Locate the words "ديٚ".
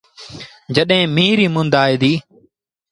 2.01-2.19